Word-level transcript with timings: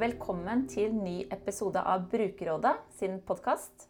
velkommen 0.00 0.62
til 0.70 0.94
ny 0.96 1.26
episode 1.28 1.80
av 1.84 2.06
Brukerrådet 2.08 2.72
sin 2.96 3.18
podkast. 3.26 3.82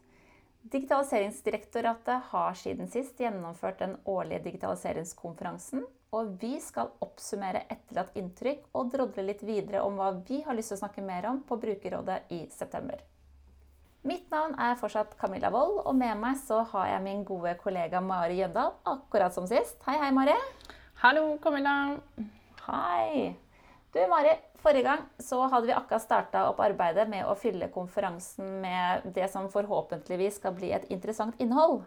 Digitaliseringsdirektoratet 0.73 2.25
har 2.33 2.57
siden 2.59 2.89
sist 2.91 3.19
gjennomført 3.21 3.79
den 3.79 3.93
årlige 4.03 4.41
digitaliseringskonferansen. 4.49 5.85
Og 6.11 6.33
vi 6.41 6.57
skal 6.59 6.89
oppsummere 7.05 7.61
etterlatt 7.71 8.17
inntrykk 8.19 8.65
og 8.75 8.89
drodle 8.91 9.23
litt 9.29 9.43
videre 9.47 9.85
om 9.87 9.95
hva 10.01 10.09
vi 10.27 10.41
har 10.43 10.57
lyst 10.57 10.73
til 10.73 10.81
å 10.81 10.81
snakke 10.81 11.03
mer 11.05 11.29
om 11.29 11.39
på 11.47 11.55
Brukerrådet 11.61 12.17
i 12.35 12.41
september. 12.51 12.99
Mitt 14.03 14.27
navn 14.33 14.57
er 14.59 14.75
fortsatt 14.81 15.15
Camilla 15.21 15.53
Wold, 15.53 15.79
og 15.85 15.95
med 15.95 16.19
meg 16.19 16.41
så 16.41 16.59
har 16.73 16.89
jeg 16.89 17.05
min 17.05 17.23
gode 17.23 17.53
kollega 17.61 18.01
Mari 18.03 18.41
Jøndal, 18.41 18.73
akkurat 18.83 19.31
som 19.37 19.47
sist. 19.47 19.79
Hei, 19.87 19.95
hei, 20.01 20.11
Mari. 20.11 20.35
Hallo, 21.05 21.37
Camilla. 21.39 21.77
Hei. 22.65 23.31
Du, 23.91 23.99
Mari. 24.07 24.37
Forrige 24.61 24.83
gang 24.83 25.01
så 25.19 25.41
hadde 25.51 25.67
vi 25.67 25.73
akkurat 25.73 26.03
starta 26.03 26.45
opp 26.47 26.59
arbeidet 26.63 27.09
med 27.11 27.25
å 27.27 27.33
fylle 27.35 27.67
konferansen 27.73 28.61
med 28.63 29.07
det 29.15 29.25
som 29.33 29.49
forhåpentligvis 29.51 30.37
skal 30.39 30.53
bli 30.55 30.69
et 30.71 30.85
interessant 30.93 31.35
innhold. 31.43 31.81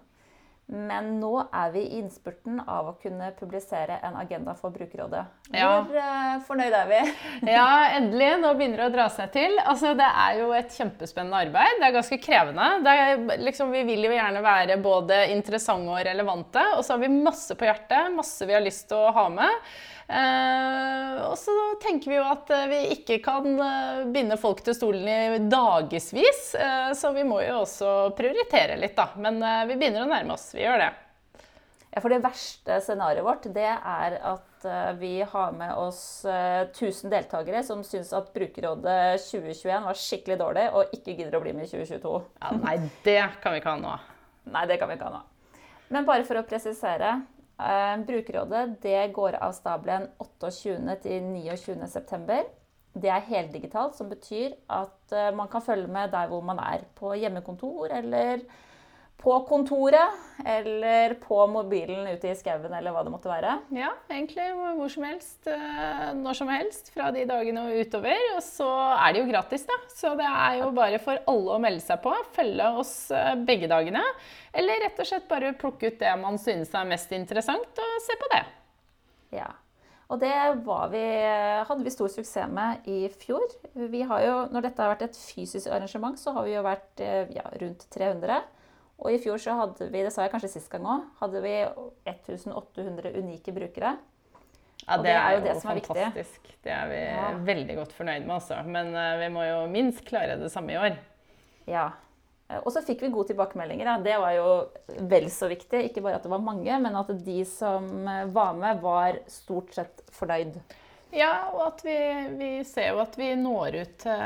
Men 0.67 1.19
nå 1.21 1.33
er 1.53 1.73
vi 1.75 1.83
i 1.85 1.99
innspurten 1.99 2.63
av 2.65 2.87
å 2.89 2.95
kunne 2.97 3.29
publisere 3.37 3.99
en 4.07 4.17
agenda 4.17 4.55
for 4.57 4.73
Brukerrådet. 4.73 5.25
Hvor 5.51 5.99
ja. 5.99 6.39
fornøyd 6.47 6.77
er 6.79 6.89
vi? 6.89 7.01
ja, 7.57 7.67
endelig. 7.99 8.31
Nå 8.41 8.55
begynner 8.57 8.81
det 8.81 8.89
å 8.89 8.95
dra 8.95 9.09
seg 9.13 9.35
til. 9.37 9.59
Altså, 9.61 9.93
det 9.99 10.09
er 10.09 10.41
jo 10.41 10.49
et 10.57 10.73
kjempespennende 10.73 11.43
arbeid. 11.47 11.81
Det 11.83 11.89
er 11.91 11.97
ganske 11.99 12.21
krevende. 12.25 12.71
Er, 12.95 13.27
liksom, 13.45 13.75
vi 13.77 13.85
vil 13.91 14.09
jo 14.09 14.15
gjerne 14.17 14.45
være 14.45 14.81
både 14.85 15.27
interessante 15.35 15.93
og 15.93 16.01
relevante. 16.09 16.65
Og 16.79 16.85
så 16.87 16.97
har 16.97 17.05
vi 17.05 17.13
masse 17.13 17.59
på 17.61 17.69
hjertet, 17.69 18.15
masse 18.17 18.49
vi 18.49 18.57
har 18.57 18.65
lyst 18.65 18.89
til 18.89 19.05
å 19.05 19.13
ha 19.13 19.29
med. 19.37 19.69
Eh, 20.05 21.21
og 21.25 21.37
så 21.41 21.53
tenker 21.81 22.13
vi 22.13 22.19
jo 22.19 22.25
at 22.29 22.51
eh, 22.53 22.67
vi 22.69 22.81
ikke 22.93 23.17
kan 23.25 23.47
eh, 23.57 24.03
binde 24.13 24.37
folk 24.37 24.61
til 24.67 24.77
stolen 24.77 25.09
i 25.09 25.39
dagevis, 25.49 26.51
eh, 26.61 26.91
så 26.93 27.15
vi 27.17 27.25
må 27.25 27.41
jo 27.41 27.63
også 27.63 27.95
prioritere 28.19 28.77
litt, 28.81 28.93
da. 28.99 29.09
Men 29.17 29.41
eh, 29.41 29.63
vi 29.71 29.79
begynner 29.81 30.05
å 30.05 30.11
nærme 30.11 30.37
oss. 30.37 30.51
Vi 30.55 30.63
gjør 30.63 30.81
det. 30.81 30.93
Ja, 31.95 32.01
for 32.03 32.11
Det 32.11 32.23
verste 32.25 32.81
scenarioet 32.83 33.27
vårt 33.27 33.45
det 33.55 33.69
er 33.71 34.17
at 34.19 34.67
eh, 34.67 34.95
vi 34.99 35.13
har 35.23 35.53
med 35.55 35.75
oss 35.79 36.25
1000 36.27 37.13
deltakere 37.13 37.63
som 37.67 37.85
syns 37.87 38.11
at 38.17 38.33
Brukerrådet 38.35 39.21
2021 39.29 39.87
var 39.87 40.01
skikkelig 40.01 40.41
dårlig 40.41 40.65
og 40.75 40.97
ikke 40.97 41.15
gidder 41.15 41.39
å 41.39 41.45
bli 41.45 41.55
med 41.55 41.69
i 41.69 41.71
2022. 41.71 42.17
Ja, 42.41 42.57
nei, 42.65 42.81
det 43.07 43.21
kan 43.43 43.55
vi 43.55 43.63
ikke 43.63 43.77
ha 43.77 43.83
nå. 43.83 43.95
Nei, 44.55 44.67
det 44.71 44.81
kan 44.81 44.91
vi 44.91 44.99
ikke 44.99 45.13
ha 45.13 45.21
nå. 45.21 45.23
Men 45.95 46.09
bare 46.09 46.27
for 46.27 46.41
å 46.41 46.47
presisere. 46.49 47.15
Eh, 47.55 47.97
brukerrådet 48.03 48.81
det 48.83 49.13
går 49.15 49.39
av 49.39 49.55
stabelen 49.55 50.09
28. 50.19 50.97
til 51.05 51.31
29. 51.31 51.87
september. 51.87 52.43
Det 52.95 53.11
er 53.11 53.27
heldigitalt, 53.27 53.95
som 53.99 54.11
betyr 54.11 54.57
at 54.71 55.15
eh, 55.15 55.31
man 55.35 55.51
kan 55.51 55.63
følge 55.63 55.91
med 55.91 56.11
der 56.15 56.31
hvor 56.31 56.43
man 56.47 56.59
er. 56.63 56.87
På 56.99 57.15
hjemmekontor 57.15 57.95
eller 57.95 58.43
på 59.25 59.39
kontoret 59.49 60.45
eller 60.45 61.15
på 61.23 61.39
mobilen 61.49 62.05
ute 62.13 62.29
i 62.29 62.37
skauen 62.37 62.69
eller 62.69 62.93
hva 62.93 63.05
det 63.07 63.13
måtte 63.15 63.31
være. 63.31 63.55
Ja, 63.73 63.95
egentlig 64.13 64.51
hvor 64.61 64.93
som 64.93 65.07
helst. 65.09 65.49
Eh, 65.49 66.11
når 66.19 66.37
som 66.37 66.53
helst 66.53 66.93
fra 66.93 67.09
de 67.15 67.25
dagene 67.29 67.65
og 67.65 67.81
utover. 67.81 68.29
Og 68.37 68.43
så 68.45 68.69
er 68.99 69.15
det 69.15 69.23
jo 69.23 69.31
gratis, 69.33 69.65
da. 69.71 69.81
Så 69.95 70.13
det 70.21 70.29
er 70.29 70.61
jo 70.61 70.71
bare 70.77 71.01
for 71.03 71.25
alle 71.33 71.57
å 71.57 71.63
melde 71.65 71.85
seg 71.87 72.03
på. 72.05 72.13
Følge 72.37 72.71
oss 72.85 72.95
begge 73.49 73.71
dagene. 73.73 74.05
Eller 74.53 74.85
rett 74.85 75.01
og 75.01 75.09
slett 75.09 75.29
bare 75.31 75.57
plukke 75.59 75.91
ut 75.91 76.01
det 76.03 76.15
man 76.21 76.39
synes 76.39 76.75
er 76.77 76.89
mest 76.93 77.13
interessant, 77.17 77.81
og 77.81 78.01
se 78.05 78.21
på 78.21 78.33
det. 78.37 78.45
Ja. 79.41 79.51
Og 80.13 80.21
det 80.21 80.35
vi, 80.93 81.05
hadde 81.65 81.85
vi 81.85 81.93
stor 81.93 82.11
suksess 82.13 82.51
med 82.53 82.85
i 82.91 83.09
fjor. 83.09 83.45
Vi 83.73 84.03
har 84.05 84.25
jo, 84.25 84.35
når 84.53 84.69
dette 84.69 84.85
har 84.85 84.93
vært 84.93 85.07
et 85.09 85.17
fysisk 85.17 85.71
arrangement, 85.73 86.19
så 86.21 86.35
har 86.37 86.45
vi 86.47 86.53
jo 86.55 86.65
vært 86.67 87.03
eh, 87.03 87.33
ja, 87.35 87.47
rundt 87.63 87.87
300. 87.95 88.43
Og 89.03 89.11
i 89.11 89.19
fjor 89.21 89.41
så 89.43 89.57
hadde 89.59 89.89
vi, 89.91 90.03
det 90.07 90.13
sa 90.15 90.25
jeg 90.25 90.33
kanskje 90.35 90.53
sist 90.55 90.71
gang 90.73 90.87
òg, 90.87 91.07
hadde 91.21 91.43
vi 91.45 91.55
1800 92.07 93.15
unike 93.19 93.55
brukere. 93.57 93.97
Ja, 94.85 94.99
det, 95.01 95.07
det 95.07 95.15
er, 95.17 95.33
jo 95.33 95.43
det 95.45 95.57
som 95.63 95.71
er 95.73 95.81
fantastisk. 95.81 96.41
viktig. 96.45 96.57
Det 96.65 96.73
er 96.73 96.89
vi 96.91 97.01
ja. 97.01 97.27
veldig 97.47 97.77
godt 97.81 97.93
fornøyd 97.97 98.25
med, 98.27 98.35
altså. 98.37 98.61
Men 98.69 98.93
uh, 98.93 99.15
vi 99.21 99.29
må 99.33 99.45
jo 99.49 99.61
minst 99.73 100.05
klare 100.07 100.37
det 100.41 100.51
samme 100.53 100.75
i 100.75 100.81
år. 100.81 100.99
Ja, 101.71 101.89
og 102.61 102.69
så 102.75 102.83
fikk 102.85 103.03
vi 103.03 103.13
gode 103.13 103.33
tilbakemeldinger. 103.33 103.89
Da. 103.89 103.97
Det 104.05 104.17
var 104.21 104.35
jo 104.37 104.49
vel 105.11 105.31
så 105.33 105.49
viktig. 105.51 105.87
Ikke 105.89 106.05
bare 106.05 106.21
at 106.21 106.27
det 106.27 106.33
var 106.33 106.45
mange, 106.45 106.79
men 106.85 106.99
at 107.01 107.13
de 107.25 107.39
som 107.49 107.89
eh, 108.05 108.27
var 108.35 108.53
med, 108.59 108.83
var 108.85 109.23
stort 109.33 109.73
sett 109.75 110.05
fornøyd. 110.15 110.59
Ja, 111.15 111.49
og 111.55 111.63
at 111.71 111.85
vi, 111.87 111.97
vi 112.37 112.51
ser 112.67 112.93
jo 112.93 113.01
at 113.05 113.17
vi 113.17 113.31
når 113.39 113.79
ut 113.79 113.97
til 114.03 114.23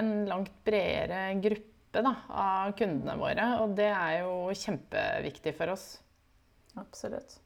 en 0.00 0.12
langt 0.26 0.54
bredere 0.66 1.28
gruppe 1.44 1.73
da, 2.02 2.16
av 2.28 2.72
kundene 2.78 3.14
våre. 3.20 3.46
Og 3.62 3.76
det 3.78 3.90
er 3.92 4.24
jo 4.24 4.50
kjempeviktig 4.50 5.54
for 5.54 5.74
oss. 5.76 5.86
Absolutt. 6.80 7.38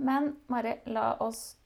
Men 0.00 0.36
Mari, 0.46 0.76
la 0.94 1.16
oss 1.20 1.56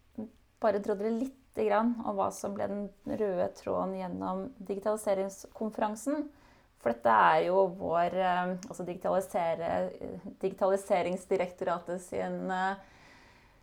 bare 0.62 0.80
drodle 0.82 1.10
litt 1.20 1.40
om 1.54 1.92
hva 2.16 2.32
som 2.34 2.54
ble 2.56 2.66
den 2.66 2.88
røde 3.06 3.44
tråden 3.54 3.92
gjennom 3.94 4.48
digitaliseringskonferansen. 4.58 6.24
For 6.82 6.90
dette 6.92 7.08
er 7.08 7.46
jo 7.46 7.62
vår 7.78 8.16
eh, 8.18 8.50
altså 8.68 8.84
Digitaliseringsdirektoratet 10.42 12.02
sin, 12.02 12.50
eh, 12.50 12.74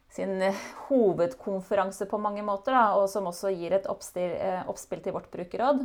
sin 0.10 0.42
hovedkonferanse 0.88 2.08
på 2.10 2.18
mange 2.18 2.42
måter, 2.48 2.72
da, 2.74 2.96
og 2.98 3.10
som 3.12 3.28
også 3.30 3.52
gir 3.54 3.76
et 3.78 3.86
oppspill, 3.92 4.34
eh, 4.40 4.64
oppspill 4.72 5.04
til 5.04 5.14
vårt 5.20 5.30
brukerråd. 5.36 5.84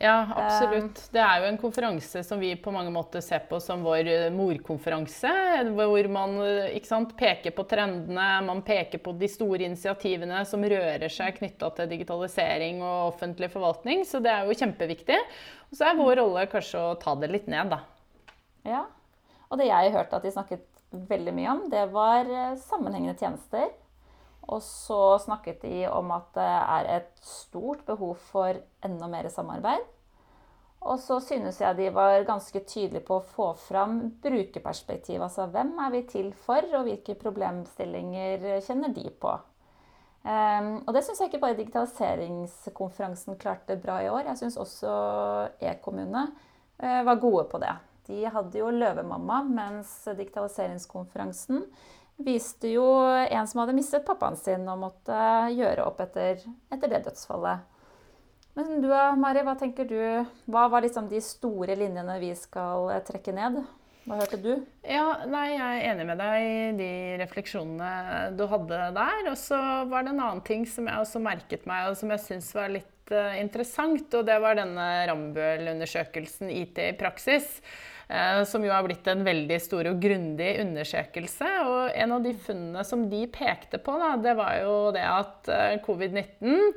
Ja, 0.00 0.26
absolutt. 0.34 0.98
Det 1.12 1.20
er 1.20 1.42
jo 1.42 1.48
en 1.50 1.58
konferanse 1.60 2.22
som 2.24 2.40
vi 2.40 2.54
på 2.58 2.72
mange 2.74 2.90
måter 2.94 3.22
ser 3.22 3.44
på 3.48 3.58
som 3.62 3.84
vår 3.84 4.08
morkonferanse. 4.34 5.32
Hvor 5.76 6.08
man 6.10 6.38
sant, 6.86 7.12
peker 7.18 7.54
på 7.54 7.66
trendene, 7.68 8.28
man 8.46 8.62
peker 8.66 9.02
på 9.04 9.14
de 9.20 9.28
store 9.30 9.68
initiativene 9.68 10.42
som 10.48 10.64
rører 10.64 11.12
seg 11.12 11.36
knytta 11.38 11.70
til 11.76 11.92
digitalisering 11.92 12.80
og 12.80 13.12
offentlig 13.12 13.52
forvaltning. 13.52 14.06
Så 14.08 14.22
det 14.24 14.32
er 14.32 14.48
jo 14.48 14.58
kjempeviktig. 14.58 15.20
Og 15.70 15.78
så 15.78 15.90
er 15.90 16.00
vår 16.00 16.16
rolle 16.22 16.48
kanskje 16.50 16.82
å 16.82 16.98
ta 17.00 17.14
det 17.20 17.30
litt 17.32 17.48
ned, 17.52 17.76
da. 17.76 17.82
Ja. 18.68 18.86
Og 19.52 19.60
det 19.60 19.68
jeg 19.68 19.92
hørte 19.92 20.16
at 20.16 20.24
de 20.24 20.32
snakket 20.32 20.66
veldig 20.92 21.32
mye 21.36 21.52
om, 21.52 21.62
det 21.72 21.86
var 21.92 22.28
eh, 22.28 22.58
sammenhengende 22.68 23.16
tjenester. 23.20 23.70
Og 24.50 24.62
så 24.64 25.18
snakket 25.22 25.62
de 25.62 25.86
om 25.90 26.10
at 26.14 26.30
det 26.34 26.52
er 26.60 26.88
et 26.98 27.12
stort 27.22 27.84
behov 27.86 28.16
for 28.32 28.58
enda 28.84 29.08
mer 29.10 29.28
samarbeid. 29.30 29.84
Og 30.82 30.98
så 30.98 31.20
synes 31.22 31.60
jeg 31.62 31.78
de 31.78 31.92
var 31.94 32.24
ganske 32.26 32.58
tydelige 32.66 33.04
på 33.06 33.20
å 33.20 33.26
få 33.36 33.52
fram 33.68 34.00
brukerperspektiv. 34.24 35.22
Altså 35.22 35.46
hvem 35.52 35.76
er 35.84 35.94
vi 35.94 36.02
til 36.10 36.32
for, 36.34 36.66
og 36.74 36.88
hvilke 36.88 37.14
problemstillinger 37.20 38.48
kjenner 38.66 38.90
de 38.94 39.06
på. 39.22 39.36
Um, 40.22 40.74
og 40.86 40.92
det 40.94 41.02
syns 41.02 41.18
jeg 41.18 41.32
ikke 41.32 41.42
bare 41.42 41.58
digitaliseringskonferansen 41.58 43.38
klarte 43.42 43.78
bra 43.78 44.00
i 44.02 44.10
år. 44.10 44.26
Jeg 44.30 44.42
syns 44.42 44.58
også 44.58 44.90
e-kommune 45.62 46.28
uh, 46.82 47.00
var 47.06 47.22
gode 47.22 47.48
på 47.50 47.62
det. 47.62 47.72
De 48.06 48.20
hadde 48.34 48.58
jo 48.58 48.70
Løvemamma, 48.74 49.42
mens 49.46 49.94
digitaliseringskonferansen 50.10 51.62
viste 52.20 52.72
jo 52.74 52.84
en 53.08 53.48
som 53.48 53.62
hadde 53.62 53.76
mistet 53.76 54.06
pappaen 54.06 54.36
sin 54.38 54.66
og 54.68 54.80
måtte 54.82 55.18
gjøre 55.54 55.86
opp 55.88 56.02
etter, 56.04 56.42
etter 56.72 56.92
det 56.92 57.04
dødsfallet. 57.08 57.68
Men 58.52 58.82
du 58.84 58.90
Mari, 59.16 59.44
hva 59.46 59.54
tenker 59.56 59.88
du? 59.88 60.00
Hva 60.52 60.66
var 60.68 60.84
liksom 60.84 61.08
de 61.08 61.22
store 61.24 61.76
linjene 61.78 62.18
vi 62.20 62.34
skal 62.36 62.90
trekke 63.06 63.32
ned? 63.32 63.62
Hva 64.02 64.18
hørte 64.18 64.38
du? 64.42 64.50
Ja, 64.82 65.22
nei, 65.30 65.52
Jeg 65.54 65.62
er 65.62 65.84
enig 65.92 66.06
med 66.08 66.18
deg 66.18 66.44
i 66.44 66.70
de 66.78 66.90
refleksjonene 67.20 68.32
du 68.36 68.44
hadde 68.50 68.80
der. 68.96 69.28
Og 69.30 69.38
så 69.38 69.58
var 69.88 70.02
det 70.02 70.12
en 70.12 70.24
annen 70.24 70.42
ting 70.44 70.66
som 70.68 70.90
jeg 70.90 71.04
også 71.04 71.22
merket 71.22 71.68
meg, 71.70 71.88
og 71.88 71.98
som 72.00 72.10
jeg 72.10 72.24
syns 72.24 72.50
var 72.56 72.72
litt 72.74 73.14
uh, 73.14 73.38
interessant. 73.38 74.08
Og 74.18 74.26
det 74.26 74.40
var 74.42 74.58
denne 74.58 74.88
Rambøll-undersøkelsen 75.08 76.50
IT 76.50 76.82
i 76.82 76.92
praksis. 76.98 77.60
Uh, 78.12 78.42
som 78.44 78.64
jo 78.64 78.72
har 78.74 78.84
blitt 78.84 79.06
en 79.08 79.22
veldig 79.24 79.56
stor 79.64 79.88
og 79.88 80.00
grundig 80.02 80.50
undersøkelse. 80.60 81.50
Og 81.64 81.94
en 81.96 82.16
av 82.18 82.26
de 82.26 82.34
funnene 82.36 82.84
som 82.84 83.06
de 83.08 83.22
pekte 83.32 83.80
på, 83.80 83.94
da, 84.02 84.14
det 84.20 84.36
var 84.36 84.58
jo 84.60 84.74
det 84.92 85.06
at 85.08 85.48
uh, 85.48 85.78
covid-19 85.86 86.74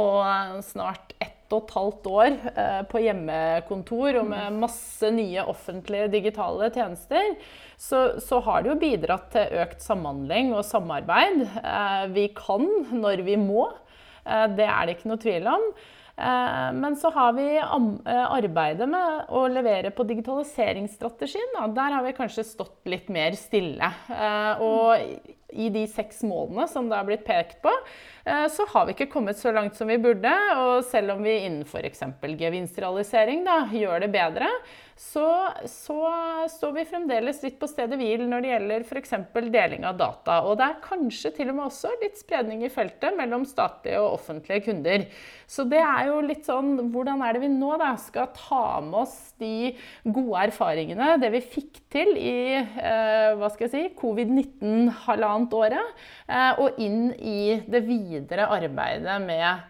og 0.00 0.62
snart 0.64 1.12
ett 1.20 1.36
og 1.56 1.64
et 1.64 1.74
halvt 1.76 2.08
år 2.12 2.34
eh, 2.52 2.80
på 2.90 3.02
hjemmekontor 3.02 4.20
og 4.20 4.30
med 4.32 4.58
masse 4.60 5.10
nye 5.14 5.44
offentlige 5.48 6.10
digitale 6.12 6.70
tjenester, 6.74 7.34
så, 7.76 8.20
så, 8.20 8.40
har 8.44 8.62
det 8.62 8.72
jo 8.72 8.80
bidratt 8.82 9.30
til 9.34 9.60
økt 9.62 9.84
samhandling 9.84 10.52
og 10.56 10.66
samarbeid. 10.68 11.46
Eh, 11.62 12.04
vi 12.14 12.28
kan 12.36 12.66
når 12.92 13.24
vi 13.26 13.38
må. 13.40 13.68
Eh, 14.24 14.46
det 14.58 14.68
er 14.68 14.82
det 14.84 14.98
ikke 14.98 15.12
noe 15.12 15.22
tvil 15.24 15.48
om. 15.54 15.70
Men 16.18 16.96
så 16.98 17.12
har 17.14 17.34
vi 17.36 17.46
arbeidet 17.62 18.88
med 18.90 19.28
å 19.30 19.44
levere 19.52 19.92
på 19.94 20.06
digitaliseringsstrategien. 20.08 21.54
Der 21.76 21.94
har 21.94 22.02
vi 22.02 22.14
kanskje 22.16 22.46
stått 22.48 22.90
litt 22.90 23.06
mer 23.14 23.36
stille. 23.38 23.92
Og 24.58 25.36
i 25.48 25.68
de 25.72 25.84
seks 25.88 26.20
målene 26.28 26.66
som 26.68 26.88
det 26.88 26.98
har 26.98 27.06
blitt 27.08 27.24
pekt 27.26 27.62
på, 27.64 27.72
eh, 28.24 28.46
så 28.52 28.66
har 28.72 28.86
vi 28.86 28.94
ikke 28.94 29.10
kommet 29.12 29.38
så 29.40 29.52
langt 29.54 29.76
som 29.78 29.88
vi 29.88 29.98
burde. 30.00 30.32
Og 30.60 30.84
selv 30.84 31.16
om 31.16 31.24
vi 31.24 31.38
innenfor 31.46 31.84
f.eks. 31.86 32.04
gevinstrealisering 32.38 33.44
da, 33.46 33.62
gjør 33.72 34.04
det 34.04 34.12
bedre, 34.12 34.50
så, 34.98 35.24
så, 35.70 35.96
står 36.50 36.72
vi 36.74 36.82
fremdeles 36.90 37.38
litt 37.44 37.58
på 37.60 37.68
stedet 37.70 37.94
hvil 38.00 38.24
når 38.26 38.42
det 38.42 38.48
gjelder 38.50 38.82
f.eks. 38.82 39.12
deling 39.46 39.84
av 39.86 39.98
data. 40.00 40.40
Og 40.42 40.56
det 40.58 40.66
er 40.66 40.80
kanskje 40.82 41.30
til 41.36 41.52
og 41.52 41.58
med 41.58 41.66
også 41.68 41.92
litt 42.00 42.18
spredning 42.18 42.64
i 42.66 42.70
feltet 42.72 43.14
mellom 43.14 43.44
statlige 43.46 44.00
og 44.02 44.16
offentlige 44.16 44.64
kunder. 44.66 45.04
Så 45.46 45.62
det 45.70 45.78
er 45.84 46.08
jo 46.10 46.18
litt 46.26 46.48
sånn 46.48 46.90
Hvordan 46.90 47.22
er 47.22 47.36
det 47.36 47.44
vi 47.44 47.50
nå 47.52 47.76
da 47.78 47.92
skal 48.00 48.32
ta 48.34 48.80
med 48.82 48.96
oss 49.04 49.16
de 49.38 49.70
gode 50.02 50.42
erfaringene, 50.48 51.12
det 51.22 51.30
vi 51.36 51.44
fikk 51.46 51.78
til 51.94 52.10
i 52.18 52.38
eh, 52.58 53.36
hva 53.38 53.52
skal 53.54 53.68
jeg 53.68 53.74
si, 53.74 53.84
covid-19 54.00 54.90
halvannet 55.04 55.54
året, 55.54 56.00
eh, 56.26 56.58
og 56.58 56.80
inn 56.82 57.12
i 57.14 57.60
det 57.70 57.84
videre 57.86 58.50
arbeidet 58.58 59.20
med 59.22 59.62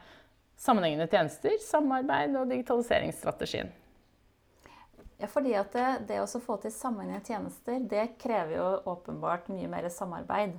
sammenhengende 0.58 1.10
tjenester, 1.12 1.58
samarbeid 1.62 2.32
og 2.40 2.48
digitaliseringsstrategien? 2.54 3.76
Ja, 5.18 5.26
fordi 5.26 5.54
at 5.58 5.72
det, 5.74 5.86
det 6.06 6.20
å 6.22 6.40
få 6.40 6.60
til 6.62 6.70
sammenhengende 6.70 7.26
tjenester, 7.26 7.80
det 7.90 8.04
krever 8.22 8.54
jo 8.54 8.66
åpenbart 8.92 9.48
mye 9.50 9.70
mer 9.70 9.88
samarbeid. 9.90 10.54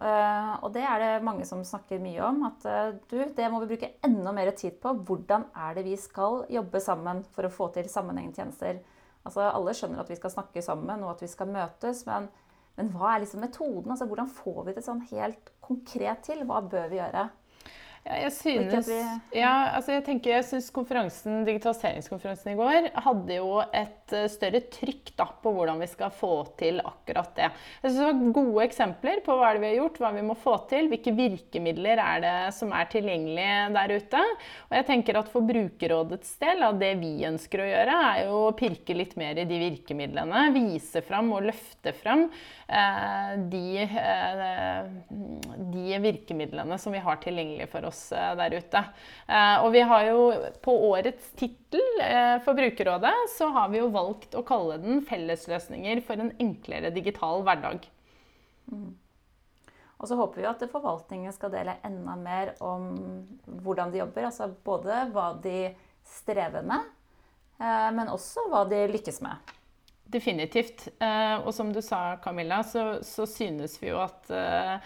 Uh, 0.00 0.54
og 0.64 0.70
det 0.72 0.84
er 0.86 1.02
det 1.02 1.24
mange 1.26 1.44
som 1.44 1.60
snakker 1.66 2.00
mye 2.00 2.22
om. 2.24 2.38
At 2.48 2.64
uh, 2.64 2.94
du, 3.10 3.18
det 3.36 3.48
må 3.52 3.60
vi 3.60 3.72
bruke 3.74 3.90
enda 4.06 4.32
mer 4.32 4.52
tid 4.56 4.78
på. 4.80 4.94
Hvordan 5.08 5.48
er 5.66 5.74
det 5.76 5.84
vi 5.90 5.96
skal 6.00 6.44
jobbe 6.48 6.80
sammen 6.80 7.24
for 7.34 7.48
å 7.48 7.52
få 7.52 7.68
til 7.74 7.90
sammenhengende 7.90 8.38
tjenester? 8.38 8.78
Altså, 9.26 9.44
alle 9.50 9.74
skjønner 9.76 10.00
at 10.00 10.08
vi 10.08 10.16
skal 10.16 10.32
snakke 10.32 10.62
sammen 10.64 11.02
og 11.04 11.16
at 11.16 11.26
vi 11.26 11.28
skal 11.28 11.50
møtes, 11.52 12.06
men, 12.06 12.30
men 12.78 12.88
hva 12.94 13.10
er 13.12 13.26
liksom 13.26 13.42
metoden? 13.44 13.90
Altså, 13.92 14.06
hvordan 14.08 14.30
får 14.38 14.62
vi 14.70 14.76
det 14.78 14.86
sånn 14.86 15.02
helt 15.10 15.52
konkret 15.66 16.22
til? 16.30 16.46
Hva 16.48 16.62
bør 16.64 16.88
vi 16.94 17.02
gjøre? 17.02 17.26
Ja, 18.06 18.14
jeg 18.22 18.32
synes, 18.32 18.88
ja, 19.34 19.74
altså 19.76 19.92
jeg 19.92 20.04
tenker, 20.04 20.34
jeg 20.34 20.44
synes 20.44 20.70
konferansen, 20.70 21.42
digitaliseringskonferansen 21.46 22.52
i 22.52 22.56
går 22.56 22.88
hadde 23.04 23.34
jo 23.36 23.58
et 23.60 23.99
eh, 24.16 24.28
større 24.32 24.62
trykk 24.72 25.12
da, 25.18 25.26
på 25.42 25.52
hvordan 25.54 25.80
vi 25.82 25.88
skal 25.90 26.12
få 26.14 26.32
til 26.60 26.80
akkurat 26.82 27.32
det. 27.36 27.50
Jeg 27.82 27.90
synes 27.90 27.98
det 28.00 28.08
var 28.08 28.36
Gode 28.40 28.64
eksempler 28.64 29.22
på 29.26 29.36
hva 29.38 29.50
vi 29.58 29.68
har 29.70 29.78
gjort, 29.80 29.98
hva 30.02 30.12
vi 30.14 30.24
må 30.26 30.36
få 30.38 30.56
til, 30.70 30.88
hvilke 30.90 31.14
virkemidler 31.16 32.00
er 32.02 32.22
det 32.24 32.34
som 32.56 32.72
er 32.76 32.88
tilgjengelige 32.92 33.56
der 33.76 33.94
ute. 33.96 34.22
Og 34.70 34.76
jeg 34.78 34.88
tenker 34.90 35.20
at 35.20 35.30
For 35.30 35.46
Brukerrådets 35.46 36.34
del, 36.42 36.64
av 36.66 36.78
det 36.80 36.94
vi 37.00 37.12
ønsker 37.28 37.64
å 37.64 37.68
gjøre, 37.68 37.98
er 38.10 38.22
jo 38.28 38.40
å 38.46 38.54
pirke 38.56 38.96
litt 38.96 39.16
mer 39.20 39.38
i 39.40 39.46
de 39.48 39.60
virkemidlene. 39.60 40.46
Vise 40.56 41.02
fram 41.06 41.30
og 41.36 41.46
løfte 41.48 41.94
fram 41.96 42.26
eh, 42.28 43.32
de, 43.52 43.64
eh, 43.84 44.90
de 45.74 46.00
virkemidlene 46.02 46.78
som 46.80 46.94
vi 46.94 47.02
har 47.04 47.20
tilgjengelig 47.22 47.68
for 47.72 47.88
oss 47.90 48.06
eh, 48.16 48.32
der 48.40 48.58
ute. 48.58 48.84
Eh, 49.26 49.56
og 49.64 49.70
vi 49.74 49.84
har 49.92 50.06
jo 50.10 50.26
på 50.64 50.76
årets 50.90 51.32
tittel 51.38 52.02
eh, 52.04 52.36
for 52.44 52.58
Brukerrådet 52.58 53.14
så 53.36 53.50
har 53.54 53.70
vi 53.72 53.80
jo 53.80 53.90
valgt 53.92 53.99
å 54.08 54.46
kalle 54.46 54.78
den 54.82 55.02
'Fellesløsninger 55.06 56.02
for 56.06 56.20
en 56.20 56.32
enklere 56.40 56.92
digital 56.94 57.44
hverdag'. 57.46 57.86
Mm. 58.72 58.96
Og 60.00 60.08
så 60.08 60.16
håper 60.16 60.40
vi 60.40 60.48
at 60.48 60.64
forvaltningen 60.72 61.32
skal 61.32 61.52
dele 61.52 61.76
enda 61.84 62.16
mer 62.16 62.54
om 62.64 62.86
hvordan 63.44 63.92
de 63.92 64.00
jobber. 64.00 64.30
Altså 64.30 64.48
både 64.64 65.04
hva 65.12 65.34
de 65.42 65.74
strever 66.08 66.64
med, 66.64 66.86
men 67.92 68.08
også 68.08 68.46
hva 68.48 68.64
de 68.64 68.86
lykkes 68.88 69.20
med. 69.20 69.52
Definitivt. 70.08 70.88
Og 71.44 71.52
som 71.52 71.68
du 71.72 71.82
sa, 71.84 72.16
Camilla, 72.24 72.62
så, 72.64 73.04
så 73.04 73.28
synes 73.28 73.76
vi 73.82 73.92
jo 73.92 74.00
at 74.00 74.32
Eh, 74.32 74.80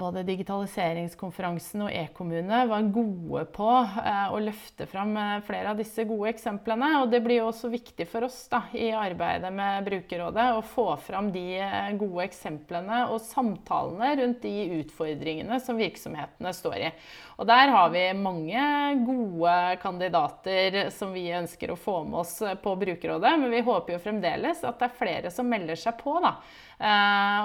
både 0.00 0.22
digitaliseringskonferansen 0.24 1.82
og 1.84 1.92
e-kommune 1.92 2.62
var 2.70 2.86
gode 2.94 3.42
på 3.52 3.68
eh, 4.00 4.32
å 4.32 4.38
løfte 4.40 4.86
fram 4.88 5.10
eh, 5.20 5.42
flere 5.44 5.72
av 5.72 5.80
disse 5.80 6.04
gode 6.08 6.30
eksemplene. 6.32 6.88
Og 7.02 7.10
det 7.12 7.20
blir 7.24 7.42
jo 7.42 7.50
også 7.50 7.68
viktig 7.72 8.06
for 8.08 8.24
oss 8.24 8.38
da, 8.52 8.62
i 8.72 8.88
arbeidet 8.96 9.50
med 9.52 9.84
Brukerrådet 9.84 10.46
å 10.56 10.62
få 10.64 10.86
fram 11.04 11.28
de 11.34 11.58
gode 12.00 12.24
eksemplene 12.24 13.02
og 13.12 13.20
samtalene 13.24 14.14
rundt 14.22 14.40
de 14.44 14.54
utfordringene 14.80 15.58
som 15.60 15.80
virksomhetene 15.80 16.54
står 16.56 16.78
i. 16.88 16.92
Og 17.36 17.48
der 17.50 17.72
har 17.74 17.90
vi 17.92 18.04
mange 18.16 18.62
gode 19.04 19.56
kandidater 19.82 20.78
som 20.94 21.12
vi 21.12 21.26
ønsker 21.34 21.74
å 21.74 21.80
få 21.80 21.98
med 22.06 22.22
oss 22.22 22.38
på 22.62 22.76
Brukerrådet. 22.80 23.34
Men 23.42 23.52
vi 23.52 23.64
håper 23.66 23.96
jo 23.96 24.04
fremdeles 24.06 24.64
at 24.64 24.78
det 24.80 24.88
er 24.88 24.96
flere 25.02 25.34
som 25.34 25.50
melder 25.50 25.78
seg 25.78 25.98
på 26.00 26.16
da, 26.22 26.36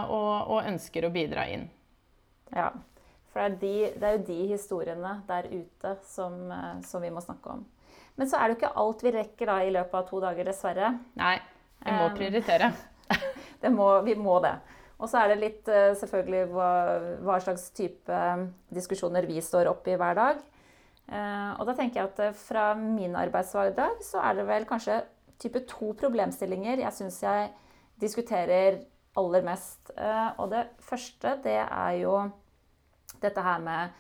og, 0.05 0.55
og 0.55 0.69
ønsker 0.69 1.07
å 1.07 1.13
bidra 1.13 1.49
inn. 1.49 1.67
Ja. 2.55 2.71
For 3.29 3.41
det 3.41 3.45
er, 3.45 3.57
de, 3.61 3.99
det 3.99 4.07
er, 4.07 4.15
jo 4.17 4.23
de 4.27 4.39
historiene 4.49 5.11
der 5.27 5.49
ute 5.51 5.93
som, 6.09 6.39
eh, 6.51 6.79
som, 6.85 7.03
vi 7.03 7.11
må 7.13 7.21
snakke 7.21 7.53
om. 7.53 7.63
Men 8.17 8.29
så 8.29 8.39
er 8.39 8.47
det 8.47 8.55
jo 8.55 8.59
ikke 8.59 8.75
alt 8.81 9.05
vi 9.05 9.13
rekker 9.15 9.51
da 9.51 9.59
i 9.63 9.71
løpet 9.73 9.95
av 9.99 10.07
to 10.09 10.21
dager, 10.23 10.49
dessverre. 10.49 10.91
Nei, 11.19 11.37
vi 11.85 11.95
må 11.95 12.09
prioritere. 12.17 12.71
må, 13.79 13.89
vi 14.07 14.17
må 14.19 14.39
det. 14.43 14.55
Og 14.99 15.07
så 15.07 15.21
er 15.21 15.31
det 15.31 15.43
litt 15.43 15.69
eh, 15.71 15.93
selvfølgelig 15.99 16.49
hva, 16.51 16.71
hva, 17.23 17.37
slags 17.43 17.69
type 17.77 18.11
eh, 18.11 18.47
diskusjoner 18.75 19.29
vi 19.29 19.39
står 19.45 19.69
opp 19.71 19.87
i 19.87 19.97
hver 19.99 20.17
dag. 20.19 20.45
Og 21.09 21.63
da 21.65 21.73
tenker 21.73 22.03
jeg 22.03 22.09
at 22.11 22.35
fra 22.37 22.63
min 22.77 23.15
arbeidshverdag 23.17 24.03
så 24.05 24.19
er 24.21 24.35
det 24.37 24.43
vel 24.45 24.67
kanskje 24.69 24.99
type 25.41 25.63
to 25.65 25.87
problemstillinger 25.97 26.83
jeg 26.83 26.93
syns 26.93 27.17
jeg 27.23 27.47
diskuterer 28.01 28.77
aller 29.19 29.43
mest. 29.45 29.91
Og 30.39 30.45
det 30.51 30.65
første, 30.83 31.35
det 31.43 31.59
er 31.61 31.97
jo 32.01 32.15
dette 33.19 33.43
her 33.43 33.59
med 33.63 33.97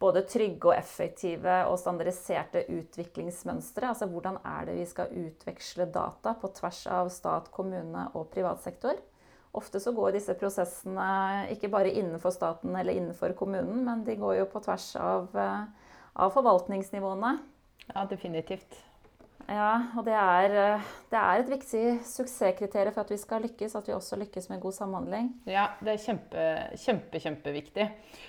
både 0.00 0.22
trygge 0.28 0.70
og 0.70 0.76
effektive 0.78 1.56
og 1.68 1.76
standardiserte 1.80 2.64
utviklingsmønstre. 2.72 3.90
Altså 3.90 4.08
hvordan 4.08 4.38
er 4.48 4.70
det 4.70 4.78
vi 4.78 4.86
skal 4.88 5.12
utveksle 5.26 5.90
data 5.92 6.34
på 6.40 6.52
tvers 6.56 6.86
av 6.88 7.10
stat, 7.12 7.50
kommune 7.52 8.06
og 8.14 8.30
privat 8.32 8.62
sektor. 8.64 8.96
Ofte 9.52 9.80
så 9.82 9.92
går 9.92 10.14
disse 10.14 10.36
prosessene 10.38 11.48
ikke 11.52 11.72
bare 11.72 11.90
innenfor 11.90 12.32
staten 12.32 12.76
eller 12.78 12.94
innenfor 12.94 13.34
kommunen, 13.36 13.82
men 13.84 14.04
de 14.06 14.14
går 14.16 14.38
jo 14.38 14.46
på 14.52 14.62
tvers 14.62 14.92
av, 14.96 15.26
eh, 15.34 15.64
av 16.14 16.30
forvaltningsnivåene. 16.36 17.38
Ja, 17.90 18.04
definitivt. 18.06 18.78
Ja, 19.50 19.70
og 19.98 20.04
det 20.06 20.14
er, 20.14 20.52
eh, 20.54 20.90
det 21.10 21.18
er, 21.18 21.40
et 21.40 21.48
viktig 21.50 21.84
suksesskriterium 22.06 22.94
for 22.94 23.02
at 23.02 23.10
vi 23.10 23.16
skal 23.18 23.42
lykkes, 23.42 23.74
at 23.74 23.88
vi 23.88 23.96
også 23.96 24.18
lykkes 24.20 24.46
med 24.52 24.60
god 24.62 24.76
samhandling. 24.76 25.32
Ja, 25.50 25.64
det 25.82 25.96
er 25.96 26.04
kjempe, 26.04 26.44
kjempe, 26.78 27.22
kjempeviktig. 27.24 27.86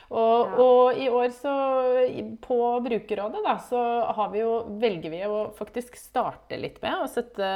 Og, 0.09 0.39
ja. 0.49 0.63
og 0.65 0.97
i 0.97 1.05
år 1.13 1.29
så 1.35 1.53
på 2.41 2.57
Brukerrådet 2.87 3.43
da, 3.45 3.53
så 3.61 3.83
vi 4.33 4.41
jo, 4.41 4.55
velger 4.81 5.13
vi 5.13 5.21
å 5.27 5.43
faktisk 5.57 5.99
starte 5.99 6.57
litt 6.57 6.81
med 6.81 7.03
å 7.03 7.11
sette 7.11 7.51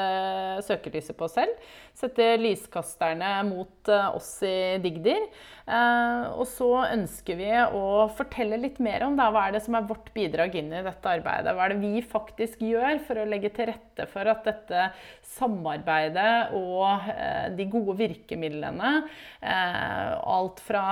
søkelyset 0.68 1.18
på 1.18 1.26
oss 1.26 1.36
selv. 1.40 1.66
Sette 1.98 2.36
lyskasterne 2.38 3.34
mot 3.50 3.90
eh, 3.90 4.08
oss 4.14 4.30
i 4.46 4.78
Digdir. 4.84 5.26
Eh, 5.66 6.30
og 6.38 6.46
så 6.52 6.70
ønsker 6.86 7.42
vi 7.42 7.50
å 7.50 8.06
fortelle 8.14 8.62
litt 8.62 8.78
mer 8.84 9.08
om 9.08 9.18
da, 9.18 9.32
hva 9.34 9.48
er 9.48 9.58
det 9.58 9.66
som 9.66 9.78
er 9.80 9.90
vårt 9.90 10.14
bidrag 10.14 10.54
inn 10.60 10.70
i 10.70 10.86
dette 10.86 11.18
arbeidet. 11.18 11.56
Hva 11.56 11.66
er 11.66 11.74
det 11.74 11.82
vi 11.82 12.06
faktisk 12.06 12.62
gjør 12.62 13.02
for 13.08 13.24
å 13.24 13.28
legge 13.30 13.55
til 13.56 13.70
rette 13.72 14.06
for 14.12 14.30
at 14.32 14.46
dette 14.48 14.88
samarbeidet 15.36 16.56
og 16.58 17.08
eh, 17.12 17.48
de 17.58 17.68
gode 17.72 17.98
virkemidlene, 18.00 18.94
eh, 19.42 20.12
alt 20.36 20.62
fra 20.66 20.86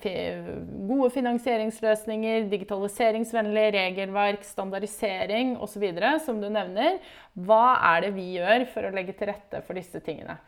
gode 0.00 1.10
finansieringsløsninger, 1.14 2.48
digitaliseringsvennlig 2.50 3.66
regelverk, 3.76 4.46
standardisering 4.46 5.56
osv., 5.60 5.86
som 6.24 6.40
du 6.42 6.48
nevner, 6.52 6.98
hva 7.38 7.76
er 7.94 8.06
det 8.06 8.14
vi 8.16 8.32
gjør 8.38 8.66
for 8.72 8.86
å 8.86 8.94
legge 8.94 9.14
til 9.18 9.30
rette 9.32 9.62
for 9.66 9.78
disse 9.78 10.02
tingene? 10.04 10.40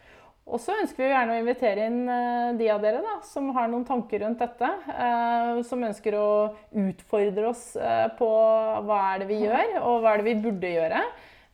Og 0.43 0.59
så 0.59 0.75
ønsker 0.75 1.05
vi 1.05 1.11
gjerne 1.13 1.37
å 1.37 1.41
invitere 1.41 1.85
inn 1.87 2.01
eh, 2.11 2.55
de 2.59 2.67
av 2.73 2.83
dere 2.83 3.03
da, 3.05 3.19
som 3.25 3.53
har 3.55 3.69
noen 3.71 3.85
tanker 3.87 4.25
rundt 4.25 4.43
dette. 4.43 4.71
Eh, 4.91 5.61
som 5.69 5.85
ønsker 5.87 6.17
å 6.19 6.31
utfordre 6.83 7.47
oss 7.53 7.69
eh, 7.79 8.09
på 8.19 8.31
hva 8.89 8.99
er 9.13 9.23
det 9.23 9.29
vi 9.31 9.39
gjør, 9.45 9.77
og 9.87 10.03
hva 10.03 10.15
er 10.15 10.23
det 10.23 10.33
vi 10.33 10.41
burde 10.43 10.73
gjøre. 10.75 11.05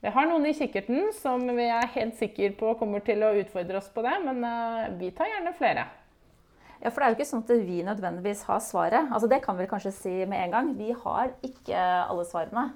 Vi 0.00 0.10
har 0.14 0.28
noen 0.30 0.46
i 0.46 0.54
kikkerten 0.54 1.10
som 1.16 1.42
vi 1.56 1.66
er 1.66 1.94
helt 1.96 2.18
sikre 2.20 2.52
på 2.58 2.76
kommer 2.78 3.02
til 3.02 3.24
å 3.26 3.32
utfordre 3.40 3.80
oss 3.80 3.88
på 3.90 4.04
det, 4.06 4.14
men 4.22 4.44
vi 5.00 5.10
tar 5.10 5.26
gjerne 5.32 5.56
flere. 5.58 5.88
Ja, 6.78 6.92
for 6.92 7.00
det 7.00 7.06
er 7.06 7.10
jo 7.10 7.18
ikke 7.18 7.26
sånn 7.32 7.42
at 7.42 7.54
vi 7.66 7.80
nødvendigvis 7.82 8.44
har 8.46 8.60
svaret. 8.62 9.08
Altså, 9.10 9.26
det 9.30 9.40
kan 9.42 9.58
vi 9.58 9.66
kanskje 9.70 9.94
si 9.96 10.12
med 10.30 10.44
en 10.44 10.52
gang. 10.54 10.68
Vi 10.78 10.92
har 10.94 11.32
ikke 11.42 11.80
alle 11.80 12.26
svarene. 12.28 12.68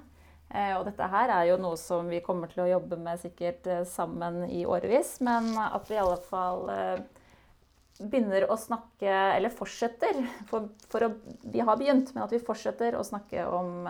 Eh, 0.53 0.75
og 0.75 0.83
dette 0.85 1.07
her 1.09 1.31
er 1.33 1.47
jo 1.49 1.57
noe 1.61 1.79
som 1.79 2.09
vi 2.11 2.19
kommer 2.25 2.51
til 2.51 2.65
å 2.65 2.69
jobbe 2.75 2.99
med 3.01 3.21
sikkert 3.21 3.67
eh, 3.71 3.85
sammen 3.89 4.43
i 4.51 4.65
årevis. 4.69 5.15
Men 5.23 5.53
at 5.63 5.87
vi 5.89 5.95
i 5.95 6.01
alle 6.03 6.19
fall 6.27 6.67
eh, 6.73 6.99
begynner 8.03 8.49
å 8.51 8.59
snakke, 8.59 9.09
eller 9.37 9.55
fortsetter 9.55 10.19
for, 10.49 10.67
for 10.91 11.07
å, 11.07 11.13
Vi 11.47 11.63
har 11.63 11.79
begynt, 11.79 12.11
men 12.13 12.25
at 12.25 12.35
vi 12.35 12.43
fortsetter 12.43 12.99
å 12.99 13.07
snakke 13.07 13.47
om 13.47 13.87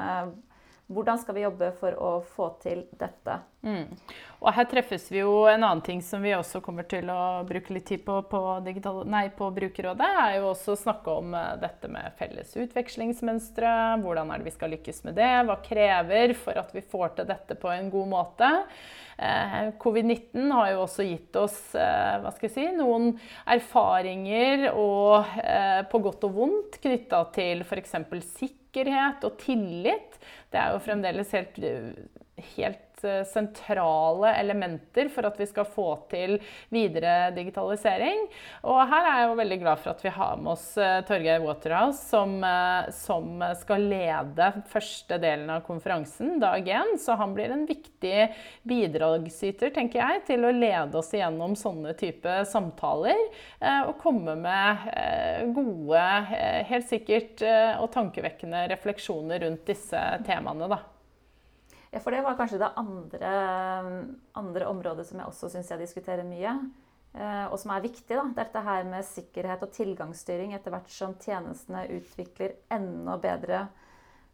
Hvordan 0.91 1.17
skal 1.17 1.35
vi 1.37 1.43
jobbe 1.45 1.69
for 1.79 1.95
å 1.95 2.09
få 2.35 2.49
til 2.59 2.81
dette? 2.99 3.37
Mm. 3.63 3.93
Og 4.43 4.49
her 4.51 4.65
treffes 4.67 5.05
vi 5.07 5.21
jo 5.21 5.45
en 5.47 5.63
annen 5.63 5.81
ting 5.85 6.01
som 6.03 6.19
vi 6.21 6.33
også 6.35 6.59
kommer 6.63 6.83
til 6.91 7.07
å 7.07 7.45
bruke 7.47 7.71
litt 7.71 7.85
tid 7.87 8.01
på 8.03 8.17
på, 8.27 8.41
digital, 8.65 8.99
nei, 9.07 9.29
på 9.31 9.47
Brukerrådet, 9.55 10.09
er 10.25 10.33
jo 10.41 10.49
også 10.49 10.73
å 10.73 10.81
snakke 10.81 11.13
om 11.21 11.31
uh, 11.37 11.53
dette 11.61 11.87
med 11.91 12.17
felles 12.19 12.51
utvekslingsmønstre. 12.59 13.71
Hvordan 14.03 14.33
er 14.33 14.41
det 14.41 14.49
vi 14.49 14.55
skal 14.57 14.75
lykkes 14.75 14.99
med 15.07 15.15
det? 15.21 15.29
Hva 15.47 15.55
krever 15.63 16.35
for 16.35 16.59
at 16.59 16.75
vi 16.75 16.83
får 16.83 17.15
til 17.19 17.29
dette 17.31 17.57
på 17.61 17.71
en 17.71 17.87
god 17.93 18.11
måte? 18.11 18.49
Uh, 19.15 19.71
Covid-19 19.79 20.51
har 20.51 20.73
jo 20.73 20.81
også 20.83 21.05
gitt 21.07 21.39
oss 21.39 21.61
uh, 21.77 22.19
hva 22.25 22.33
skal 22.35 22.49
jeg 22.49 22.57
si, 22.57 22.67
noen 22.75 23.13
erfaringer 23.55 24.67
og, 24.73 25.31
på 25.87 26.03
godt 26.03 26.27
og 26.27 26.35
vondt 26.35 26.77
knytta 26.83 27.23
til 27.31 27.63
f.eks. 27.63 27.95
sikkerhet 28.35 28.59
og 29.23 29.37
tillit. 29.41 30.19
Det 30.51 30.59
er 30.59 30.73
jo 30.73 30.81
fremdeles 30.83 31.31
helt, 31.35 31.59
helt 32.57 32.92
Eh, 32.92 32.92
sentrale 33.29 34.33
elementer 34.39 35.09
for 35.13 35.27
at 35.27 35.39
vi 35.39 35.47
skal 35.49 35.67
få 35.67 35.87
til 36.11 36.37
videre 36.73 37.31
digitalisering. 37.35 38.27
Og 38.69 38.79
her 38.89 39.07
er 39.07 39.19
jeg 39.21 39.29
jo 39.29 39.37
veldig 39.39 39.59
glad 39.63 39.81
for 39.81 39.93
at 39.93 40.03
vi 40.05 40.13
har 40.13 40.39
med 40.39 40.53
oss 40.53 40.65
eh, 40.77 40.99
Torgeir 41.07 41.43
Waterhouse, 41.43 42.01
som, 42.09 42.35
eh, 42.47 42.89
som 42.95 43.43
skal 43.59 43.87
lede 43.91 44.49
første 44.71 45.19
delen 45.21 45.51
av 45.53 45.63
konferansen, 45.67 46.37
dag 46.41 46.67
én. 46.67 46.95
Så 47.01 47.17
han 47.19 47.35
blir 47.35 47.53
en 47.53 47.65
viktig 47.69 48.29
bidragsyter, 48.69 49.73
tenker 49.75 50.01
jeg, 50.01 50.23
til 50.31 50.47
å 50.47 50.53
lede 50.55 50.99
oss 50.99 51.13
igjennom 51.15 51.57
sånne 51.59 51.95
type 51.99 52.39
samtaler. 52.49 53.19
Og 53.87 53.95
komme 54.01 54.35
med 54.39 54.87
gode, 55.55 56.03
helt 56.69 56.89
sikkert 56.89 57.43
og 57.79 57.89
tankevekkende 57.93 58.65
refleksjoner 58.73 59.45
rundt 59.45 59.65
disse 59.69 60.01
temaene. 60.27 60.69
da. 60.71 60.92
Ja, 61.93 61.99
for 62.01 62.15
det 62.15 62.23
var 62.25 62.37
kanskje 62.39 62.57
det 62.57 62.71
andre, 62.79 63.33
andre 64.33 64.65
området 64.65 65.05
som 65.05 65.19
jeg 65.21 65.29
også 65.29 65.51
syns 65.53 65.69
jeg 65.69 65.83
diskuterer 65.83 66.25
mye. 66.25 66.55
Eh, 67.13 67.45
og 67.45 67.59
som 67.61 67.75
er 67.75 67.83
viktig. 67.83 68.15
da, 68.15 68.23
Dette 68.39 68.63
her 68.65 68.87
med 68.89 69.05
sikkerhet 69.05 69.61
og 69.61 69.73
tilgangsstyring 69.75 70.55
etter 70.57 70.73
hvert 70.73 70.89
som 70.89 71.13
tjenestene 71.21 71.85
utvikler 71.93 72.55
enda 72.73 73.19
bedre 73.21 73.59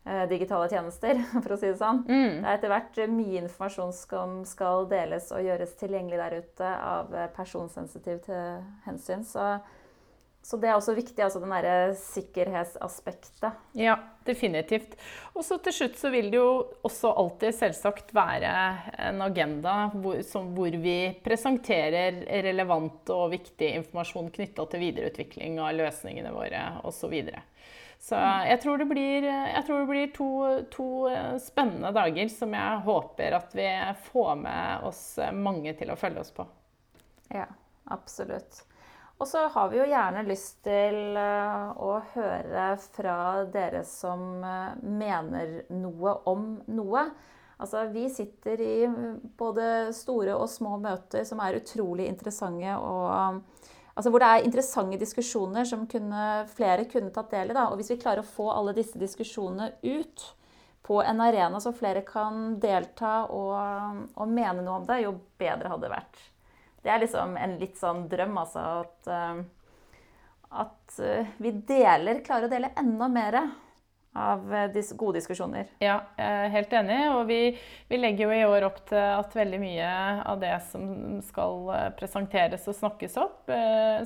eh, 0.06 0.24
digitale 0.32 0.70
tjenester, 0.72 1.20
for 1.44 1.51
å 1.51 1.60
si 1.60 1.68
det 1.68 1.82
sånn. 1.82 2.06
Mm. 2.08 2.39
Det 2.39 2.46
er 2.46 2.54
etter 2.54 2.72
hvert 2.72 3.01
mye 3.18 3.44
informasjon 3.44 3.92
som 3.98 4.39
skal 4.48 4.88
deles 4.94 5.28
og 5.36 5.44
gjøres 5.44 5.75
tilgjengelig 5.82 6.22
der 6.24 6.39
ute 6.39 6.72
av 6.94 7.12
personsensitive 7.36 8.39
hensyn. 8.88 9.28
Så 9.28 9.58
så 10.50 10.58
det 10.58 10.72
er 10.72 10.79
også 10.79 10.96
viktig, 10.98 11.22
altså 11.22 11.38
den 11.44 11.51
derre 11.53 11.91
sikkerhetsaspektet. 11.94 13.58
Ja, 13.77 14.00
definitivt. 14.25 14.96
Og 15.36 15.44
så 15.46 15.60
til 15.62 15.75
slutt 15.75 16.00
så 16.00 16.10
vil 16.10 16.32
det 16.34 16.39
jo 16.39 16.48
også 16.89 17.12
alltid 17.22 17.53
selvsagt 17.53 18.10
være 18.18 18.53
en 19.12 19.22
agenda 19.22 19.75
hvor, 19.94 20.24
som, 20.25 20.48
hvor 20.58 20.74
vi 20.82 20.96
presenterer 21.22 22.24
relevant 22.48 23.12
og 23.13 23.27
viktig 23.36 23.70
informasjon 23.84 24.32
knytta 24.39 24.65
til 24.72 24.82
videreutvikling 24.88 25.60
av 25.62 25.75
løsningene 25.77 26.32
våre 26.34 26.63
osv. 26.82 27.13
Så, 28.00 28.18
jeg 28.50 28.62
tror 28.63 28.82
det 28.82 28.88
blir, 28.89 29.27
tror 29.68 29.84
det 29.84 29.89
blir 29.91 30.10
to, 30.15 30.32
to, 30.74 30.89
spennende 31.46 31.94
dager 31.94 32.34
som 32.34 32.58
jeg 32.58 32.82
håper 32.89 33.38
at 33.38 33.53
vi 33.53 33.70
får 34.08 34.34
med 34.48 34.89
oss 34.89 35.03
mange 35.46 35.77
til 35.77 35.94
å 35.94 36.00
følge 36.00 36.25
oss 36.25 36.34
på. 36.34 36.48
Ja, 37.38 37.46
absolutt. 37.94 38.63
Og 39.20 39.28
så 39.28 39.42
har 39.52 39.68
vi 39.70 39.82
jo 39.82 39.88
gjerne 39.90 40.22
lyst 40.28 40.62
til 40.64 41.18
eh, 41.20 41.72
å 41.76 41.98
høre 42.14 42.70
fra 42.80 43.18
dere 43.52 43.82
som 43.88 44.40
eh, 44.48 44.78
mener 44.80 45.58
noe 45.76 46.14
om 46.32 46.54
noe. 46.72 47.04
Altså, 47.60 47.84
vi 47.92 48.06
sitter 48.08 48.64
i 48.64 48.76
både 49.38 49.92
store 49.96 50.38
og 50.40 50.48
små 50.48 50.78
møter 50.80 51.28
som 51.28 51.42
er 51.44 51.60
utrolig 51.60 52.08
interessante. 52.08 52.78
Og, 52.80 53.68
altså, 53.92 54.08
hvor 54.08 54.24
det 54.24 54.32
er 54.32 54.48
interessante 54.48 55.02
diskusjoner 55.02 55.68
som 55.68 55.84
kunne, 55.92 56.30
flere 56.56 56.88
kunne 56.88 57.12
tatt 57.12 57.36
del 57.36 57.52
i. 57.52 57.58
Da. 57.60 57.68
Og 57.68 57.82
hvis 57.82 57.92
vi 57.92 58.00
klarer 58.00 58.24
å 58.24 58.32
få 58.32 58.48
alle 58.56 58.78
disse 58.80 59.02
diskusjonene 59.02 59.74
ut 59.84 60.30
på 60.88 61.04
en 61.04 61.20
arena 61.22 61.60
så 61.60 61.76
flere 61.76 62.08
kan 62.08 62.56
delta 62.64 63.26
og, 63.28 64.08
og 64.16 64.32
mene 64.32 64.64
noe 64.64 64.80
om 64.80 64.88
det, 64.88 65.04
jo 65.04 65.18
bedre 65.38 65.76
hadde 65.76 65.90
det 65.90 65.98
vært. 66.00 66.28
Det 66.84 66.92
er 66.92 67.02
liksom 67.04 67.38
en 67.38 67.58
litt 67.60 67.80
sånn 67.80 68.06
drøm, 68.12 68.38
altså. 68.40 68.68
At, 68.84 69.10
uh, 69.12 70.60
at 70.64 71.00
uh, 71.04 71.34
vi 71.42 71.56
deler, 71.68 72.22
klarer 72.26 72.48
å 72.48 72.52
dele 72.54 72.72
enda 72.80 73.10
mer 73.12 73.38
av 74.20 74.46
uh, 74.48 74.94
gode 74.96 75.20
diskusjoner. 75.20 75.68
Ja, 75.84 75.98
helt 76.18 76.72
enig. 76.74 77.02
Og 77.12 77.26
vi, 77.28 77.42
vi, 77.92 78.00
legger 78.00 78.26
jo 78.30 78.38
i 78.38 78.48
år 78.48 78.66
opp 78.70 78.80
til 78.88 79.00
at 79.04 79.36
veldig 79.36 79.60
mye 79.62 79.92
av 80.24 80.40
det 80.40 80.56
som 80.72 81.20
skal 81.28 81.68
presenteres 82.00 82.66
og 82.72 82.80
snakkes, 82.80 83.20
opp, 83.22 83.52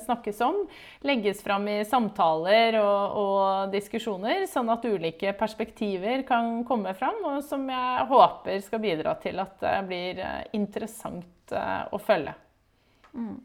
snakkes 0.03 0.41
om, 0.43 0.63
legges 1.05 1.45
fram 1.45 1.69
i 1.71 1.79
samtaler 1.87 2.79
og, 2.81 3.17
og, 3.21 3.45
diskusjoner, 3.73 4.47
sånn 4.49 4.73
at 4.73 4.85
ulike 4.89 5.35
perspektiver 5.37 6.25
kan 6.27 6.65
komme 6.67 6.97
fram, 6.97 7.21
og 7.35 7.43
som 7.45 7.69
jeg 7.69 8.07
håper 8.09 8.65
skal 8.65 8.83
bidra 8.83 9.15
til 9.21 9.45
at 9.45 9.61
det 9.61 9.77
blir 9.87 10.25
interessant 10.57 11.53
å 11.53 12.01
følge. 12.01 12.33
Mm. 13.13 13.37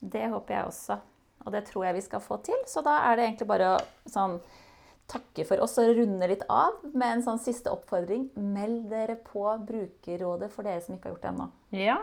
Det 0.00 0.26
håper 0.32 0.56
jeg 0.56 0.70
også. 0.70 0.98
Og 1.44 1.54
det 1.54 1.64
tror 1.68 1.86
jeg 1.86 1.96
vi 1.96 2.04
skal 2.04 2.24
få 2.24 2.40
til. 2.44 2.60
Så 2.68 2.82
da 2.84 2.98
er 3.08 3.16
det 3.16 3.26
egentlig 3.26 3.48
bare 3.48 3.74
å 3.74 3.80
sånn, 4.10 4.38
takke 5.10 5.44
for 5.48 5.64
oss 5.64 5.78
og 5.82 5.90
runde 5.98 6.28
litt 6.30 6.44
av 6.52 6.80
med 6.92 7.16
en 7.16 7.24
sånn 7.26 7.40
siste 7.42 7.72
oppfordring. 7.72 8.28
Meld 8.36 8.88
dere 8.92 9.16
på 9.24 9.44
Brukerrådet 9.66 10.50
for 10.52 10.68
dere 10.68 10.82
som 10.84 10.96
ikke 10.96 11.08
har 11.08 11.16
gjort 11.16 11.24
det 11.24 11.32
ennå. 11.32 11.48
Ja, 11.80 11.98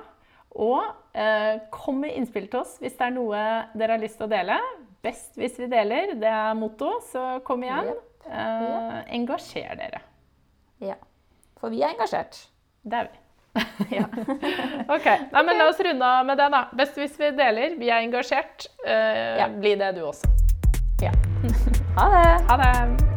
og 0.58 0.82
eh, 1.14 1.60
kom 1.74 2.02
med 2.02 2.16
innspill 2.18 2.48
til 2.50 2.64
oss 2.64 2.78
hvis 2.82 2.96
det 2.98 3.08
er 3.10 3.14
noe 3.14 3.42
dere 3.78 3.98
har 3.98 4.02
lyst 4.02 4.20
til 4.20 4.28
å 4.28 4.32
dele. 4.32 4.58
Best 5.06 5.38
hvis 5.38 5.60
vi 5.62 5.70
deler, 5.72 6.16
det 6.18 6.32
er 6.32 6.58
motto, 6.58 6.98
så 7.12 7.38
kom 7.48 7.64
igjen. 7.66 7.94
Yep. 7.94 8.04
Eh. 8.28 8.98
Engasjer 9.20 9.78
dere. 9.80 10.02
Ja. 10.84 10.98
For 11.62 11.74
vi 11.74 11.84
er 11.84 11.94
engasjert. 11.94 12.40
Det 12.84 12.98
er 12.98 13.12
vi. 13.12 13.22
ja. 13.98 14.06
ok. 14.96 15.08
Nei, 15.32 15.44
men 15.44 15.58
la 15.58 15.70
oss 15.70 15.80
runde 15.80 16.06
av 16.06 16.26
med 16.26 16.38
det, 16.38 16.50
da. 16.54 16.64
Best 16.78 16.98
hvis 17.00 17.20
vi 17.20 17.34
deler. 17.38 17.78
Vi 17.80 17.92
er 17.92 18.02
engasjert. 18.06 18.70
Uh, 18.86 19.38
ja. 19.42 19.52
Bli 19.60 19.76
det, 19.80 19.94
du 19.98 20.06
også. 20.08 20.32
Ja. 21.04 21.14
ha 22.00 22.10
det. 22.16 22.34
Ha 22.50 22.64
det. 22.64 23.17